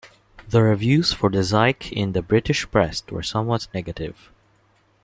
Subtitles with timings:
[0.49, 4.31] The reviews for the Zike in the British press were somewhat negative.